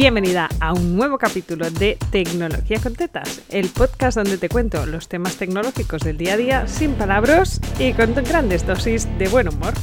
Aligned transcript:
Bienvenida 0.00 0.48
a 0.60 0.72
un 0.72 0.96
nuevo 0.96 1.18
capítulo 1.18 1.70
de 1.70 1.98
Tecnología 2.10 2.80
con 2.82 2.94
Tetas, 2.94 3.42
el 3.50 3.68
podcast 3.68 4.16
donde 4.16 4.38
te 4.38 4.48
cuento 4.48 4.86
los 4.86 5.10
temas 5.10 5.36
tecnológicos 5.36 6.00
del 6.00 6.16
día 6.16 6.32
a 6.32 6.36
día 6.38 6.66
sin 6.66 6.94
palabras 6.94 7.60
y 7.78 7.92
con 7.92 8.14
grandes 8.14 8.66
dosis 8.66 9.06
de 9.18 9.28
buen 9.28 9.48
humor. 9.48 9.74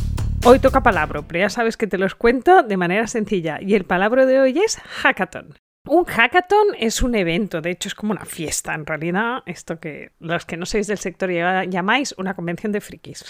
Hoy 0.44 0.58
toca 0.58 0.82
palabra, 0.82 1.22
pero 1.22 1.42
ya 1.42 1.52
sabes 1.52 1.78
que 1.78 1.86
te 1.86 2.00
los 2.00 2.16
cuento 2.16 2.64
de 2.64 2.77
manera 2.77 3.05
sencilla 3.05 3.59
y 3.61 3.75
el 3.75 3.86
palabra 3.86 4.25
de 4.25 4.39
hoy 4.39 4.57
es 4.57 4.77
hackathon. 4.77 5.54
Un 5.90 6.06
hackathon 6.06 6.68
es 6.78 7.02
un 7.02 7.16
evento, 7.16 7.62
de 7.62 7.72
hecho 7.72 7.88
es 7.88 7.96
como 7.96 8.12
una 8.12 8.26
fiesta 8.26 8.74
en 8.74 8.86
realidad, 8.86 9.44
esto 9.46 9.80
que 9.80 10.12
los 10.20 10.46
que 10.46 10.58
no 10.58 10.66
sois 10.66 10.88
del 10.88 10.98
sector 10.98 11.30
llamáis 11.32 12.14
una 12.18 12.34
convención 12.34 12.72
de 12.72 12.82
frikis, 12.82 13.26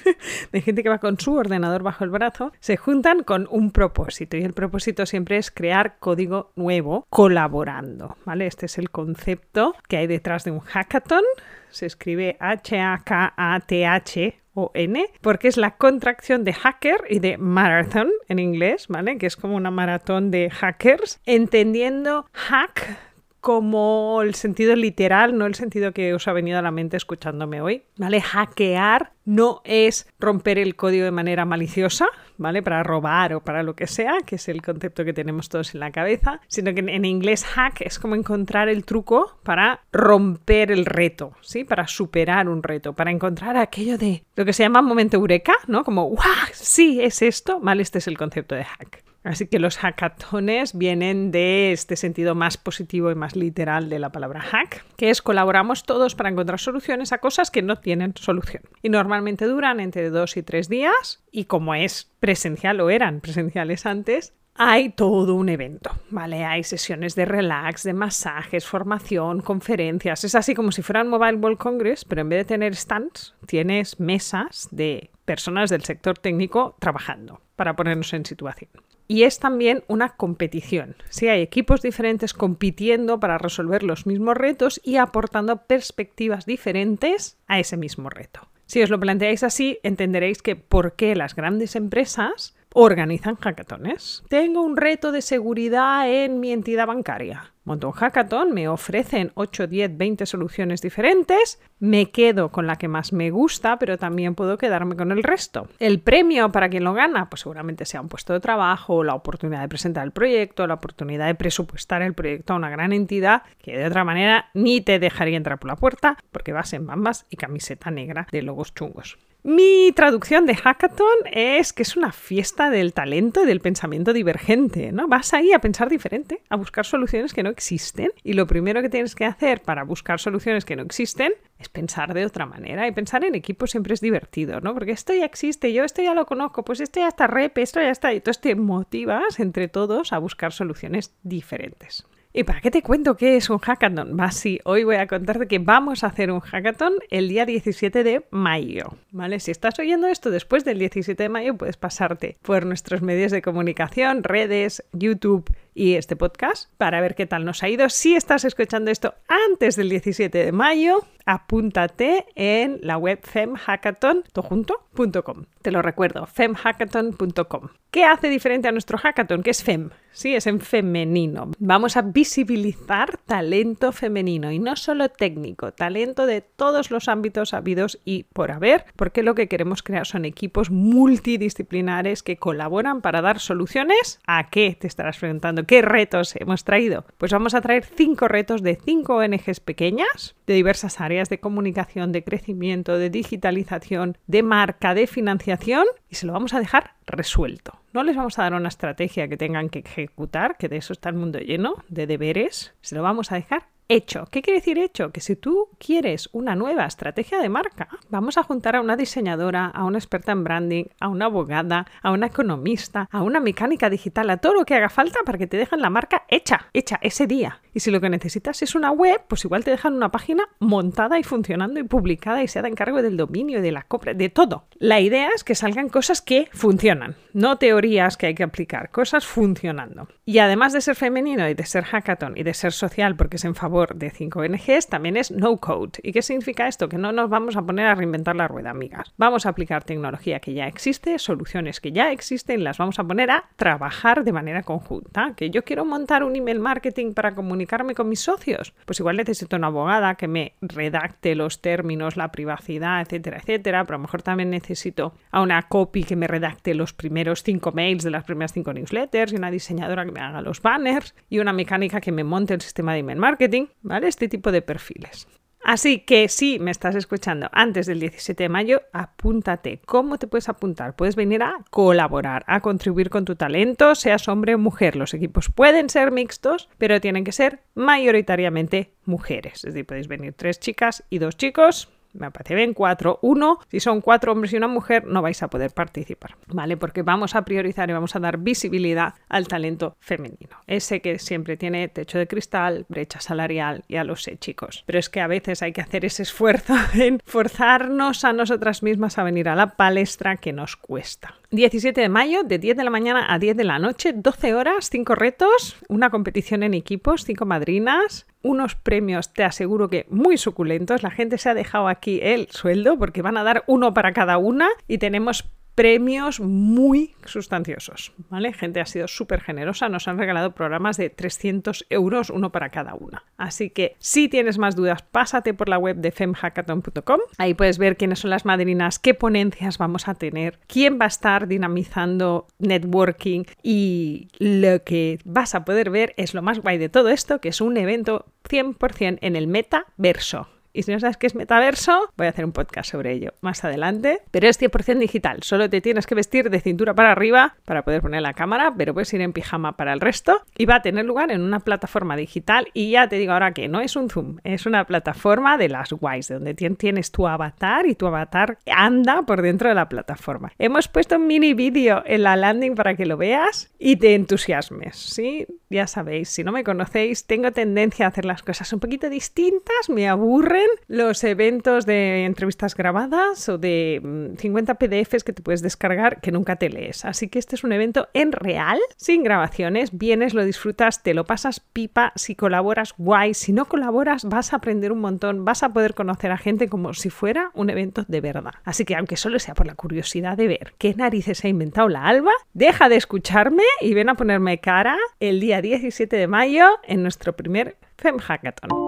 de 0.52 0.60
gente 0.60 0.82
que 0.82 0.88
va 0.88 0.98
con 0.98 1.18
su 1.20 1.34
ordenador 1.34 1.82
bajo 1.82 2.04
el 2.04 2.10
brazo, 2.10 2.52
se 2.60 2.76
juntan 2.76 3.22
con 3.22 3.46
un 3.50 3.70
propósito 3.70 4.36
y 4.36 4.42
el 4.42 4.52
propósito 4.52 5.06
siempre 5.06 5.36
es 5.36 5.50
crear 5.50 5.98
código 5.98 6.52
nuevo 6.56 7.06
colaborando, 7.08 8.16
¿vale? 8.24 8.46
Este 8.46 8.66
es 8.66 8.78
el 8.78 8.90
concepto 8.90 9.74
que 9.88 9.98
hay 9.98 10.06
detrás 10.06 10.44
de 10.44 10.50
un 10.50 10.60
hackathon, 10.60 11.24
se 11.70 11.86
escribe 11.86 12.36
H-A-K-A-T-H 12.40 14.41
o 14.54 14.70
N, 14.74 15.06
porque 15.20 15.48
es 15.48 15.56
la 15.56 15.76
contracción 15.76 16.44
de 16.44 16.52
hacker 16.52 17.04
y 17.08 17.18
de 17.18 17.38
marathon 17.38 18.10
en 18.28 18.38
inglés, 18.38 18.86
¿vale? 18.88 19.18
Que 19.18 19.26
es 19.26 19.36
como 19.36 19.56
una 19.56 19.70
maratón 19.70 20.30
de 20.30 20.50
hackers, 20.50 21.20
entendiendo 21.24 22.26
hack 22.32 23.11
como 23.42 24.22
el 24.22 24.36
sentido 24.36 24.76
literal, 24.76 25.36
no 25.36 25.46
el 25.46 25.56
sentido 25.56 25.90
que 25.90 26.14
os 26.14 26.28
ha 26.28 26.32
venido 26.32 26.60
a 26.60 26.62
la 26.62 26.70
mente 26.70 26.96
escuchándome 26.96 27.60
hoy, 27.60 27.82
¿vale? 27.96 28.20
Hackear 28.20 29.14
no 29.24 29.62
es 29.64 30.08
romper 30.20 30.58
el 30.58 30.76
código 30.76 31.04
de 31.04 31.10
manera 31.10 31.44
maliciosa, 31.44 32.06
¿vale? 32.38 32.62
Para 32.62 32.84
robar 32.84 33.34
o 33.34 33.40
para 33.42 33.64
lo 33.64 33.74
que 33.74 33.88
sea, 33.88 34.18
que 34.24 34.36
es 34.36 34.48
el 34.48 34.62
concepto 34.62 35.04
que 35.04 35.12
tenemos 35.12 35.48
todos 35.48 35.74
en 35.74 35.80
la 35.80 35.90
cabeza, 35.90 36.40
sino 36.46 36.72
que 36.72 36.84
en 36.86 37.04
inglés 37.04 37.44
hack 37.44 37.80
es 37.80 37.98
como 37.98 38.14
encontrar 38.14 38.68
el 38.68 38.84
truco 38.84 39.36
para 39.42 39.80
romper 39.90 40.70
el 40.70 40.86
reto, 40.86 41.32
¿sí? 41.40 41.64
Para 41.64 41.88
superar 41.88 42.48
un 42.48 42.62
reto, 42.62 42.92
para 42.92 43.10
encontrar 43.10 43.56
aquello 43.56 43.98
de 43.98 44.22
lo 44.36 44.44
que 44.44 44.52
se 44.52 44.62
llama 44.62 44.82
momento 44.82 45.16
eureka, 45.16 45.54
¿no? 45.66 45.82
Como, 45.82 46.04
¡guau! 46.04 46.46
Sí, 46.52 47.00
es 47.02 47.22
esto, 47.22 47.58
¿vale? 47.58 47.82
Este 47.82 47.98
es 47.98 48.06
el 48.06 48.16
concepto 48.16 48.54
de 48.54 48.62
hack. 48.62 49.11
Así 49.24 49.46
que 49.46 49.58
los 49.58 49.78
hackatones 49.78 50.76
vienen 50.76 51.30
de 51.30 51.72
este 51.72 51.96
sentido 51.96 52.34
más 52.34 52.56
positivo 52.56 53.10
y 53.10 53.14
más 53.14 53.36
literal 53.36 53.88
de 53.88 53.98
la 53.98 54.10
palabra 54.10 54.40
hack, 54.40 54.84
que 54.96 55.10
es 55.10 55.22
colaboramos 55.22 55.84
todos 55.84 56.14
para 56.14 56.30
encontrar 56.30 56.58
soluciones 56.58 57.12
a 57.12 57.18
cosas 57.18 57.50
que 57.50 57.62
no 57.62 57.76
tienen 57.78 58.14
solución. 58.16 58.64
Y 58.82 58.88
normalmente 58.88 59.46
duran 59.46 59.80
entre 59.80 60.10
dos 60.10 60.36
y 60.36 60.42
tres 60.42 60.68
días 60.68 61.22
y 61.30 61.44
como 61.44 61.74
es 61.74 62.10
presencial 62.18 62.80
o 62.80 62.90
eran 62.90 63.20
presenciales 63.20 63.86
antes, 63.86 64.32
hay 64.54 64.90
todo 64.90 65.34
un 65.34 65.48
evento, 65.48 65.92
¿vale? 66.10 66.44
Hay 66.44 66.62
sesiones 66.62 67.14
de 67.14 67.24
relax, 67.24 67.84
de 67.84 67.94
masajes, 67.94 68.66
formación, 68.66 69.40
conferencias. 69.40 70.24
Es 70.24 70.34
así 70.34 70.54
como 70.54 70.72
si 70.72 70.82
fuera 70.82 71.02
un 71.02 71.08
Mobile 71.08 71.38
World 71.38 71.58
Congress, 71.58 72.04
pero 72.04 72.20
en 72.20 72.28
vez 72.28 72.40
de 72.40 72.44
tener 72.44 72.76
stands, 72.76 73.34
tienes 73.46 73.98
mesas 73.98 74.68
de 74.70 75.10
personas 75.24 75.70
del 75.70 75.84
sector 75.84 76.18
técnico 76.18 76.76
trabajando 76.80 77.40
para 77.56 77.74
ponernos 77.76 78.12
en 78.12 78.26
situación 78.26 78.70
y 79.08 79.24
es 79.24 79.38
también 79.38 79.84
una 79.88 80.10
competición. 80.16 80.96
Si 81.08 81.28
hay 81.28 81.42
equipos 81.42 81.82
diferentes 81.82 82.34
compitiendo 82.34 83.20
para 83.20 83.38
resolver 83.38 83.82
los 83.82 84.06
mismos 84.06 84.36
retos 84.36 84.80
y 84.84 84.96
aportando 84.96 85.64
perspectivas 85.66 86.46
diferentes 86.46 87.38
a 87.46 87.58
ese 87.58 87.76
mismo 87.76 88.10
reto. 88.10 88.48
Si 88.66 88.82
os 88.82 88.90
lo 88.90 88.98
planteáis 88.98 89.42
así, 89.42 89.78
entenderéis 89.82 90.40
que 90.40 90.56
por 90.56 90.96
qué 90.96 91.14
las 91.14 91.34
grandes 91.34 91.76
empresas 91.76 92.56
organizan 92.72 93.36
hackatones. 93.36 94.22
Tengo 94.28 94.62
un 94.62 94.76
reto 94.76 95.12
de 95.12 95.20
seguridad 95.20 96.10
en 96.10 96.40
mi 96.40 96.52
entidad 96.52 96.86
bancaria. 96.86 97.51
Monto 97.64 97.86
un 97.86 97.92
hackathon, 97.92 98.52
me 98.52 98.66
ofrecen 98.66 99.30
8, 99.34 99.68
10, 99.68 99.96
20 99.96 100.26
soluciones 100.26 100.82
diferentes, 100.82 101.60
me 101.78 102.10
quedo 102.10 102.50
con 102.50 102.66
la 102.66 102.76
que 102.76 102.88
más 102.88 103.12
me 103.12 103.30
gusta, 103.30 103.78
pero 103.78 103.98
también 103.98 104.34
puedo 104.34 104.58
quedarme 104.58 104.96
con 104.96 105.12
el 105.12 105.22
resto. 105.22 105.68
El 105.78 106.00
premio 106.00 106.50
para 106.50 106.68
quien 106.68 106.82
lo 106.82 106.92
gana, 106.92 107.30
pues 107.30 107.42
seguramente 107.42 107.84
sea 107.84 108.00
un 108.00 108.08
puesto 108.08 108.32
de 108.32 108.40
trabajo, 108.40 109.04
la 109.04 109.14
oportunidad 109.14 109.60
de 109.60 109.68
presentar 109.68 110.04
el 110.04 110.10
proyecto, 110.10 110.66
la 110.66 110.74
oportunidad 110.74 111.26
de 111.26 111.36
presupuestar 111.36 112.02
el 112.02 112.14
proyecto 112.14 112.52
a 112.52 112.56
una 112.56 112.70
gran 112.70 112.92
entidad 112.92 113.44
que 113.62 113.78
de 113.78 113.86
otra 113.86 114.02
manera 114.02 114.50
ni 114.54 114.80
te 114.80 114.98
dejaría 114.98 115.36
entrar 115.36 115.60
por 115.60 115.68
la 115.68 115.76
puerta 115.76 116.18
porque 116.32 116.52
vas 116.52 116.72
en 116.72 116.86
bambas 116.86 117.26
y 117.30 117.36
camiseta 117.36 117.92
negra 117.92 118.26
de 118.32 118.42
logos 118.42 118.74
chungos. 118.74 119.18
Mi 119.44 119.90
traducción 119.96 120.46
de 120.46 120.54
hackathon 120.54 121.26
es 121.32 121.72
que 121.72 121.82
es 121.82 121.96
una 121.96 122.12
fiesta 122.12 122.70
del 122.70 122.92
talento 122.92 123.42
y 123.42 123.46
del 123.46 123.58
pensamiento 123.58 124.12
divergente, 124.12 124.92
¿no? 124.92 125.08
Vas 125.08 125.34
ahí 125.34 125.52
a 125.52 125.58
pensar 125.58 125.88
diferente, 125.88 126.42
a 126.48 126.54
buscar 126.54 126.86
soluciones 126.86 127.34
que 127.34 127.42
no 127.42 127.50
existen 127.50 128.12
y 128.22 128.34
lo 128.34 128.46
primero 128.46 128.82
que 128.82 128.88
tienes 128.88 129.16
que 129.16 129.24
hacer 129.24 129.60
para 129.60 129.82
buscar 129.82 130.20
soluciones 130.20 130.64
que 130.64 130.76
no 130.76 130.82
existen 130.82 131.32
es 131.58 131.68
pensar 131.68 132.14
de 132.14 132.24
otra 132.24 132.46
manera 132.46 132.86
y 132.86 132.92
pensar 132.92 133.24
en 133.24 133.34
equipo 133.34 133.66
siempre 133.66 133.94
es 133.94 134.00
divertido, 134.00 134.60
¿no? 134.60 134.74
Porque 134.74 134.92
esto 134.92 135.12
ya 135.12 135.24
existe, 135.24 135.72
yo 135.72 135.82
esto 135.82 136.02
ya 136.02 136.14
lo 136.14 136.24
conozco, 136.24 136.64
pues 136.64 136.80
esto 136.80 137.00
ya 137.00 137.08
está 137.08 137.26
rep, 137.26 137.58
esto 137.58 137.80
ya 137.80 137.90
está 137.90 138.12
y 138.12 138.18
entonces 138.18 138.40
te 138.40 138.54
motivas 138.54 139.40
entre 139.40 139.66
todos 139.66 140.12
a 140.12 140.18
buscar 140.18 140.52
soluciones 140.52 141.16
diferentes. 141.24 142.06
¿Y 142.34 142.44
para 142.44 142.62
qué 142.62 142.70
te 142.70 142.82
cuento 142.82 143.14
qué 143.14 143.36
es 143.36 143.50
un 143.50 143.58
hackathon? 143.58 144.16
Va, 144.18 144.30
sí, 144.30 144.58
hoy 144.64 144.84
voy 144.84 144.96
a 144.96 145.06
contarte 145.06 145.46
que 145.46 145.58
vamos 145.58 146.02
a 146.02 146.06
hacer 146.06 146.30
un 146.30 146.40
hackathon 146.40 146.94
el 147.10 147.28
día 147.28 147.44
17 147.44 148.02
de 148.02 148.24
mayo, 148.30 148.94
¿vale? 149.10 149.38
Si 149.38 149.50
estás 149.50 149.78
oyendo 149.78 150.06
esto 150.06 150.30
después 150.30 150.64
del 150.64 150.78
17 150.78 151.22
de 151.22 151.28
mayo, 151.28 151.56
puedes 151.58 151.76
pasarte 151.76 152.38
por 152.40 152.64
nuestros 152.64 153.02
medios 153.02 153.32
de 153.32 153.42
comunicación, 153.42 154.24
redes, 154.24 154.82
YouTube 154.94 155.54
y 155.74 155.94
este 155.94 156.16
podcast 156.16 156.70
para 156.78 157.02
ver 157.02 157.14
qué 157.14 157.26
tal 157.26 157.44
nos 157.44 157.62
ha 157.62 157.68
ido. 157.68 157.90
Si 157.90 158.14
estás 158.14 158.46
escuchando 158.46 158.90
esto 158.90 159.14
antes 159.28 159.76
del 159.76 159.90
17 159.90 160.46
de 160.46 160.52
mayo, 160.52 161.04
apúntate 161.26 162.26
en 162.34 162.78
la 162.82 162.96
web 162.96 163.20
femhackathon.com. 163.22 165.44
Te 165.62 165.70
lo 165.70 165.82
recuerdo, 165.82 166.26
femhackathon.com. 166.26 167.68
¿Qué 167.92 168.04
hace 168.04 168.30
diferente 168.30 168.68
a 168.68 168.72
nuestro 168.72 168.96
hackathon? 168.96 169.42
Que 169.42 169.50
es 169.50 169.62
fem, 169.62 169.90
sí, 170.12 170.34
es 170.34 170.46
en 170.46 170.60
femenino. 170.60 171.50
Vamos 171.58 171.98
a 171.98 172.02
visibilizar 172.02 173.18
talento 173.18 173.92
femenino 173.92 174.50
y 174.50 174.58
no 174.58 174.76
solo 174.76 175.10
técnico, 175.10 175.72
talento 175.72 176.24
de 176.24 176.40
todos 176.40 176.90
los 176.90 177.08
ámbitos 177.08 177.52
habidos 177.52 178.00
y 178.06 178.22
por 178.32 178.50
haber, 178.50 178.86
porque 178.96 179.22
lo 179.22 179.34
que 179.34 179.46
queremos 179.46 179.82
crear 179.82 180.06
son 180.06 180.24
equipos 180.24 180.70
multidisciplinares 180.70 182.22
que 182.22 182.38
colaboran 182.38 183.02
para 183.02 183.20
dar 183.20 183.40
soluciones 183.40 184.20
a 184.26 184.48
qué 184.48 184.74
te 184.80 184.86
estarás 184.86 185.18
preguntando, 185.18 185.64
qué 185.64 185.82
retos 185.82 186.34
hemos 186.36 186.64
traído. 186.64 187.04
Pues 187.18 187.30
vamos 187.30 187.54
a 187.54 187.60
traer 187.60 187.84
cinco 187.84 188.26
retos 188.26 188.62
de 188.62 188.78
cinco 188.82 189.16
ONGs 189.16 189.60
pequeñas 189.60 190.34
de 190.46 190.54
diversas 190.54 190.98
áreas 190.98 191.11
de 191.12 191.40
comunicación, 191.40 192.12
de 192.12 192.24
crecimiento, 192.24 192.98
de 192.98 193.10
digitalización, 193.10 194.18
de 194.26 194.42
marca, 194.42 194.94
de 194.94 195.06
financiación 195.06 195.86
y 196.08 196.16
se 196.16 196.26
lo 196.26 196.32
vamos 196.32 196.54
a 196.54 196.58
dejar 196.58 196.94
resuelto. 197.06 197.78
No 197.92 198.02
les 198.02 198.16
vamos 198.16 198.38
a 198.38 198.42
dar 198.42 198.54
una 198.54 198.68
estrategia 198.68 199.28
que 199.28 199.36
tengan 199.36 199.68
que 199.68 199.80
ejecutar, 199.80 200.56
que 200.56 200.68
de 200.68 200.78
eso 200.78 200.92
está 200.92 201.10
el 201.10 201.16
mundo 201.16 201.38
lleno, 201.38 201.74
de 201.88 202.06
deberes, 202.06 202.74
se 202.80 202.94
lo 202.94 203.02
vamos 203.02 203.30
a 203.30 203.36
dejar 203.36 203.66
hecho. 203.88 204.26
¿Qué 204.30 204.42
quiere 204.42 204.60
decir 204.60 204.78
hecho? 204.78 205.12
Que 205.12 205.20
si 205.20 205.36
tú 205.36 205.68
quieres 205.78 206.28
una 206.32 206.54
nueva 206.54 206.86
estrategia 206.86 207.40
de 207.40 207.48
marca, 207.48 207.88
vamos 208.10 208.38
a 208.38 208.42
juntar 208.42 208.76
a 208.76 208.80
una 208.80 208.96
diseñadora, 208.96 209.66
a 209.66 209.84
una 209.84 209.98
experta 209.98 210.32
en 210.32 210.44
branding, 210.44 210.84
a 211.00 211.08
una 211.08 211.26
abogada, 211.26 211.86
a 212.02 212.10
una 212.10 212.26
economista, 212.26 213.08
a 213.10 213.22
una 213.22 213.40
mecánica 213.40 213.90
digital, 213.90 214.30
a 214.30 214.38
todo 214.38 214.54
lo 214.54 214.64
que 214.64 214.74
haga 214.74 214.88
falta 214.88 215.20
para 215.24 215.38
que 215.38 215.46
te 215.46 215.56
dejen 215.56 215.80
la 215.80 215.90
marca 215.90 216.24
hecha, 216.28 216.68
hecha 216.72 216.98
ese 217.02 217.26
día. 217.26 217.60
Y 217.74 217.80
si 217.80 217.90
lo 217.90 218.00
que 218.00 218.10
necesitas 218.10 218.62
es 218.62 218.74
una 218.74 218.90
web, 218.90 219.22
pues 219.28 219.44
igual 219.44 219.64
te 219.64 219.70
dejan 219.70 219.94
una 219.94 220.10
página 220.10 220.48
montada 220.58 221.18
y 221.18 221.22
funcionando 221.22 221.80
y 221.80 221.84
publicada 221.84 222.42
y 222.42 222.48
se 222.48 222.58
haga 222.58 222.72
cargo 222.74 223.02
del 223.02 223.16
dominio 223.16 223.60
de 223.60 223.72
la 223.72 223.82
compra, 223.82 224.14
de 224.14 224.28
todo. 224.28 224.64
La 224.78 225.00
idea 225.00 225.30
es 225.34 225.44
que 225.44 225.54
salgan 225.54 225.88
cosas 225.88 226.22
que 226.22 226.48
funcionan, 226.52 227.16
no 227.32 227.58
teorías 227.58 228.16
que 228.16 228.26
hay 228.26 228.34
que 228.34 228.42
aplicar, 228.42 228.90
cosas 228.90 229.26
funcionando. 229.26 230.08
Y 230.24 230.38
además 230.38 230.72
de 230.72 230.80
ser 230.80 230.96
femenino 230.96 231.48
y 231.48 231.54
de 231.54 231.66
ser 231.66 231.84
hackathon 231.84 232.36
y 232.36 232.42
de 232.42 232.54
ser 232.54 232.72
social 232.72 233.16
porque 233.16 233.36
es 233.36 233.44
en 233.44 233.54
favor 233.54 233.71
de 233.94 234.10
5 234.10 234.40
ONGs 234.40 234.88
también 234.88 235.16
es 235.16 235.30
no 235.30 235.56
code. 235.56 235.92
¿Y 236.02 236.12
qué 236.12 236.20
significa 236.20 236.68
esto? 236.68 236.88
Que 236.88 236.98
no 236.98 237.10
nos 237.10 237.30
vamos 237.30 237.56
a 237.56 237.62
poner 237.62 237.86
a 237.86 237.94
reinventar 237.94 238.36
la 238.36 238.48
rueda, 238.48 238.70
amigas. 238.70 239.12
Vamos 239.16 239.46
a 239.46 239.48
aplicar 239.48 239.82
tecnología 239.84 240.40
que 240.40 240.52
ya 240.52 240.66
existe, 240.66 241.18
soluciones 241.18 241.80
que 241.80 241.92
ya 241.92 242.12
existen, 242.12 242.64
las 242.64 242.78
vamos 242.78 242.98
a 242.98 243.04
poner 243.04 243.30
a 243.30 243.44
trabajar 243.56 244.24
de 244.24 244.32
manera 244.32 244.62
conjunta. 244.62 245.32
Que 245.36 245.50
yo 245.50 245.64
quiero 245.64 245.84
montar 245.84 246.22
un 246.22 246.36
email 246.36 246.60
marketing 246.60 247.14
para 247.14 247.34
comunicarme 247.34 247.94
con 247.94 248.08
mis 248.08 248.20
socios. 248.20 248.74
Pues 248.84 249.00
igual 249.00 249.16
necesito 249.16 249.56
una 249.56 249.68
abogada 249.68 250.16
que 250.16 250.28
me 250.28 250.54
redacte 250.60 251.34
los 251.34 251.62
términos, 251.62 252.16
la 252.16 252.30
privacidad, 252.30 253.00
etcétera, 253.00 253.38
etcétera. 253.38 253.84
Pero 253.84 253.96
a 253.96 253.98
lo 253.98 254.02
mejor 254.02 254.22
también 254.22 254.50
necesito 254.50 255.14
a 255.30 255.40
una 255.40 255.62
copy 255.62 256.04
que 256.04 256.16
me 256.16 256.26
redacte 256.26 256.74
los 256.74 256.92
primeros 256.92 257.42
cinco 257.42 257.72
mails 257.72 258.04
de 258.04 258.10
las 258.10 258.24
primeras 258.24 258.52
cinco 258.52 258.72
newsletters 258.72 259.32
y 259.32 259.36
una 259.36 259.50
diseñadora 259.50 260.04
que 260.04 260.12
me 260.12 260.20
haga 260.20 260.42
los 260.42 260.60
banners 260.60 261.14
y 261.30 261.38
una 261.38 261.52
mecánica 261.52 262.00
que 262.00 262.12
me 262.12 262.24
monte 262.24 262.54
el 262.54 262.60
sistema 262.60 262.92
de 262.92 263.00
email 263.00 263.18
marketing. 263.18 263.61
¿Vale? 263.82 264.08
Este 264.08 264.28
tipo 264.28 264.52
de 264.52 264.62
perfiles. 264.62 265.26
Así 265.64 266.00
que 266.00 266.28
si 266.28 266.58
me 266.58 266.72
estás 266.72 266.96
escuchando 266.96 267.48
antes 267.52 267.86
del 267.86 268.00
17 268.00 268.42
de 268.42 268.48
mayo, 268.48 268.82
apúntate. 268.92 269.80
¿Cómo 269.86 270.18
te 270.18 270.26
puedes 270.26 270.48
apuntar? 270.48 270.96
Puedes 270.96 271.14
venir 271.14 271.42
a 271.42 271.64
colaborar, 271.70 272.44
a 272.48 272.60
contribuir 272.60 273.10
con 273.10 273.24
tu 273.24 273.36
talento, 273.36 273.94
seas 273.94 274.26
hombre 274.26 274.56
o 274.56 274.58
mujer. 274.58 274.96
Los 274.96 275.14
equipos 275.14 275.50
pueden 275.50 275.88
ser 275.88 276.10
mixtos, 276.10 276.68
pero 276.78 277.00
tienen 277.00 277.22
que 277.22 277.32
ser 277.32 277.60
mayoritariamente 277.74 278.94
mujeres. 279.04 279.64
Es 279.64 279.74
decir, 279.74 279.86
podéis 279.86 280.08
venir 280.08 280.34
tres 280.36 280.58
chicas 280.58 281.04
y 281.10 281.18
dos 281.18 281.36
chicos 281.36 281.88
me 282.12 282.30
parece 282.30 282.54
bien, 282.54 282.74
cuatro, 282.74 283.18
uno. 283.22 283.58
Si 283.70 283.80
son 283.80 284.00
cuatro 284.00 284.32
hombres 284.32 284.52
y 284.52 284.56
una 284.56 284.68
mujer, 284.68 285.04
no 285.06 285.22
vais 285.22 285.42
a 285.42 285.48
poder 285.48 285.72
participar, 285.72 286.36
¿vale? 286.48 286.76
Porque 286.76 287.02
vamos 287.02 287.34
a 287.34 287.44
priorizar 287.44 287.88
y 287.90 287.92
vamos 287.92 288.16
a 288.16 288.20
dar 288.20 288.38
visibilidad 288.38 289.14
al 289.28 289.48
talento 289.48 289.96
femenino. 290.00 290.56
Ese 290.66 291.00
que 291.00 291.18
siempre 291.18 291.56
tiene 291.56 291.88
techo 291.88 292.18
de 292.18 292.26
cristal, 292.26 292.86
brecha 292.88 293.20
salarial, 293.20 293.84
ya 293.88 294.04
lo 294.04 294.16
sé, 294.16 294.36
chicos. 294.38 294.84
Pero 294.86 294.98
es 294.98 295.08
que 295.08 295.20
a 295.20 295.26
veces 295.26 295.62
hay 295.62 295.72
que 295.72 295.80
hacer 295.80 296.04
ese 296.04 296.22
esfuerzo 296.22 296.74
en 296.94 297.20
forzarnos 297.24 298.24
a 298.24 298.32
nosotras 298.32 298.82
mismas 298.82 299.18
a 299.18 299.22
venir 299.22 299.48
a 299.48 299.56
la 299.56 299.76
palestra 299.76 300.36
que 300.36 300.52
nos 300.52 300.76
cuesta. 300.76 301.34
17 301.50 302.00
de 302.00 302.08
mayo, 302.08 302.44
de 302.44 302.58
10 302.58 302.76
de 302.76 302.84
la 302.84 302.90
mañana 302.90 303.26
a 303.28 303.38
10 303.38 303.56
de 303.56 303.64
la 303.64 303.78
noche, 303.78 304.12
12 304.14 304.54
horas, 304.54 304.88
5 304.90 305.14
retos, 305.14 305.76
una 305.88 306.08
competición 306.08 306.62
en 306.62 306.72
equipos, 306.72 307.24
5 307.24 307.44
madrinas, 307.44 308.26
unos 308.42 308.74
premios, 308.74 309.32
te 309.32 309.44
aseguro 309.44 309.88
que 309.88 310.06
muy 310.10 310.36
suculentos. 310.36 311.02
La 311.02 311.10
gente 311.10 311.38
se 311.38 311.48
ha 311.48 311.54
dejado 311.54 311.88
aquí 311.88 312.20
el 312.22 312.48
sueldo 312.50 312.98
porque 312.98 313.22
van 313.22 313.36
a 313.36 313.44
dar 313.44 313.64
uno 313.66 313.94
para 313.94 314.12
cada 314.12 314.38
una 314.38 314.68
y 314.88 314.98
tenemos 314.98 315.50
premios 315.82 316.38
muy 316.38 317.16
sustanciosos, 317.24 318.12
¿vale? 318.30 318.52
Gente 318.52 318.80
ha 318.80 318.86
sido 318.86 319.08
súper 319.08 319.40
generosa, 319.40 319.88
nos 319.88 320.06
han 320.06 320.16
regalado 320.16 320.52
programas 320.54 320.96
de 320.96 321.10
300 321.10 321.86
euros, 321.90 322.30
uno 322.30 322.52
para 322.52 322.68
cada 322.68 322.94
una. 322.94 323.24
Así 323.36 323.68
que 323.68 323.96
si 323.98 324.28
tienes 324.28 324.58
más 324.58 324.76
dudas, 324.76 325.02
pásate 325.02 325.54
por 325.54 325.68
la 325.68 325.78
web 325.78 325.96
de 325.96 326.12
femhackathon.com. 326.12 327.18
Ahí 327.36 327.54
puedes 327.54 327.78
ver 327.78 327.96
quiénes 327.96 328.20
son 328.20 328.30
las 328.30 328.44
madrinas, 328.44 329.00
qué 329.00 329.12
ponencias 329.14 329.76
vamos 329.76 330.06
a 330.06 330.14
tener, 330.14 330.60
quién 330.68 331.00
va 331.00 331.06
a 331.06 331.08
estar 331.08 331.48
dinamizando 331.48 332.46
networking 332.60 333.42
y 333.64 334.28
lo 334.38 334.84
que 334.84 335.18
vas 335.24 335.56
a 335.56 335.64
poder 335.64 335.90
ver 335.90 336.14
es 336.16 336.32
lo 336.32 336.42
más 336.42 336.60
guay 336.60 336.78
de 336.78 336.90
todo 336.90 337.08
esto, 337.08 337.40
que 337.40 337.48
es 337.48 337.60
un 337.60 337.76
evento 337.76 338.26
100% 338.48 339.18
en 339.20 339.34
el 339.34 339.48
metaverso. 339.48 340.46
Y 340.72 340.82
si 340.82 340.92
no 340.92 341.00
sabes 341.00 341.16
qué 341.16 341.26
es 341.26 341.34
metaverso, 341.34 342.10
voy 342.16 342.26
a 342.26 342.30
hacer 342.30 342.44
un 342.44 342.52
podcast 342.52 342.90
sobre 342.90 343.12
ello 343.12 343.34
más 343.40 343.64
adelante. 343.64 344.20
Pero 344.30 344.48
es 344.48 344.60
100% 344.60 344.98
digital. 344.98 345.42
Solo 345.42 345.68
te 345.68 345.80
tienes 345.80 346.06
que 346.06 346.14
vestir 346.14 346.50
de 346.50 346.60
cintura 346.60 346.94
para 346.94 347.12
arriba 347.12 347.56
para 347.64 347.82
poder 347.82 348.02
poner 348.02 348.22
la 348.22 348.34
cámara, 348.34 348.74
pero 348.76 348.94
puedes 348.94 349.12
ir 349.12 349.20
en 349.20 349.32
pijama 349.32 349.76
para 349.76 349.92
el 349.92 350.00
resto. 350.00 350.42
Y 350.56 350.66
va 350.66 350.76
a 350.76 350.82
tener 350.82 351.04
lugar 351.04 351.30
en 351.30 351.42
una 351.42 351.60
plataforma 351.60 352.16
digital. 352.16 352.68
Y 352.72 352.92
ya 352.92 353.08
te 353.08 353.16
digo 353.16 353.32
ahora 353.32 353.52
que 353.52 353.68
no 353.68 353.80
es 353.80 353.96
un 353.96 354.08
Zoom, 354.08 354.38
es 354.44 354.66
una 354.66 354.84
plataforma 354.86 355.58
de 355.58 355.68
las 355.68 355.92
guays, 355.92 356.28
donde 356.28 356.54
tienes 356.54 357.12
tu 357.12 357.26
avatar 357.26 357.86
y 357.86 357.94
tu 357.94 358.06
avatar 358.06 358.58
anda 358.66 359.22
por 359.22 359.42
dentro 359.42 359.68
de 359.68 359.74
la 359.74 359.88
plataforma. 359.88 360.52
Hemos 360.58 360.88
puesto 360.88 361.16
un 361.16 361.26
mini 361.26 361.54
vídeo 361.54 362.02
en 362.06 362.22
la 362.22 362.36
landing 362.36 362.74
para 362.74 362.94
que 362.94 363.06
lo 363.06 363.16
veas 363.16 363.72
y 363.78 363.96
te 363.96 364.14
entusiasmes. 364.14 364.96
¿sí? 364.96 365.46
Ya 365.70 365.86
sabéis, 365.86 366.28
si 366.28 366.44
no 366.44 366.52
me 366.52 366.64
conocéis, 366.64 367.26
tengo 367.26 367.52
tendencia 367.52 368.06
a 368.06 368.08
hacer 368.08 368.24
las 368.24 368.42
cosas 368.42 368.72
un 368.72 368.80
poquito 368.80 369.08
distintas, 369.08 369.88
me 369.88 370.08
aburre 370.08 370.61
los 370.88 371.24
eventos 371.24 371.86
de 371.86 372.24
entrevistas 372.24 372.74
grabadas 372.74 373.48
o 373.48 373.58
de 373.58 374.00
50 374.38 374.72
mm, 374.72 374.76
PDFs 374.76 375.24
que 375.24 375.32
te 375.32 375.42
puedes 375.42 375.62
descargar 375.62 376.20
que 376.20 376.32
nunca 376.32 376.56
te 376.56 376.68
lees. 376.68 377.04
Así 377.04 377.28
que 377.28 377.38
este 377.38 377.56
es 377.56 377.64
un 377.64 377.72
evento 377.72 378.08
en 378.14 378.32
real, 378.32 378.78
sin 378.96 379.22
grabaciones. 379.22 379.96
Vienes, 379.96 380.34
lo 380.34 380.44
disfrutas, 380.44 381.02
te 381.02 381.14
lo 381.14 381.24
pasas 381.24 381.60
pipa. 381.60 382.12
Si 382.16 382.34
colaboras, 382.34 382.94
guay. 382.96 383.34
Si 383.34 383.52
no 383.52 383.66
colaboras, 383.66 384.24
vas 384.24 384.52
a 384.52 384.56
aprender 384.56 384.92
un 384.92 385.00
montón. 385.00 385.44
Vas 385.44 385.62
a 385.62 385.72
poder 385.72 385.94
conocer 385.94 386.30
a 386.30 386.38
gente 386.38 386.68
como 386.68 386.94
si 386.94 387.10
fuera 387.10 387.50
un 387.54 387.70
evento 387.70 388.04
de 388.08 388.20
verdad. 388.20 388.52
Así 388.64 388.84
que 388.84 388.96
aunque 388.96 389.16
solo 389.16 389.38
sea 389.38 389.54
por 389.54 389.66
la 389.66 389.74
curiosidad 389.74 390.36
de 390.36 390.48
ver 390.48 390.74
qué 390.78 390.94
narices 390.94 391.44
ha 391.44 391.48
inventado 391.48 391.88
la 391.88 392.06
Alba, 392.06 392.32
deja 392.54 392.88
de 392.88 392.96
escucharme 392.96 393.64
y 393.80 393.94
ven 393.94 394.08
a 394.08 394.14
ponerme 394.14 394.58
cara 394.58 394.96
el 395.20 395.40
día 395.40 395.60
17 395.60 396.16
de 396.16 396.26
mayo 396.26 396.66
en 396.84 397.02
nuestro 397.02 397.34
primer 397.34 397.76
Fem 397.96 398.18
Hackathon. 398.18 398.81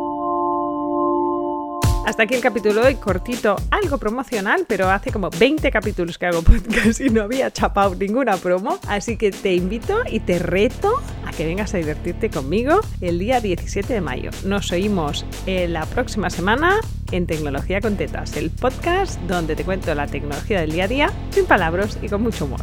Hasta 2.06 2.24
aquí 2.24 2.34
el 2.34 2.42
capítulo 2.42 2.82
hoy, 2.82 2.96
cortito, 2.96 3.56
algo 3.70 3.96
promocional, 3.96 4.66
pero 4.68 4.90
hace 4.90 5.10
como 5.10 5.30
20 5.30 5.70
capítulos 5.70 6.18
que 6.18 6.26
hago 6.26 6.42
podcast 6.42 7.00
y 7.00 7.08
no 7.08 7.22
había 7.22 7.50
chapado 7.50 7.94
ninguna 7.94 8.36
promo. 8.36 8.78
Así 8.88 9.16
que 9.16 9.30
te 9.30 9.54
invito 9.54 10.02
y 10.10 10.20
te 10.20 10.38
reto 10.38 11.00
a 11.24 11.30
que 11.30 11.46
vengas 11.46 11.72
a 11.72 11.78
divertirte 11.78 12.28
conmigo 12.28 12.80
el 13.00 13.18
día 13.18 13.40
17 13.40 13.92
de 13.92 14.00
mayo. 14.02 14.30
Nos 14.44 14.70
oímos 14.70 15.24
la 15.46 15.86
próxima 15.86 16.28
semana 16.28 16.78
en 17.10 17.26
Tecnología 17.26 17.80
con 17.80 17.96
Tetas, 17.96 18.36
el 18.36 18.50
podcast 18.50 19.18
donde 19.22 19.56
te 19.56 19.64
cuento 19.64 19.94
la 19.94 20.06
tecnología 20.06 20.60
del 20.60 20.72
día 20.72 20.84
a 20.84 20.88
día 20.88 21.10
sin 21.30 21.46
palabras 21.46 21.98
y 22.02 22.08
con 22.08 22.22
mucho 22.22 22.44
humor. 22.44 22.60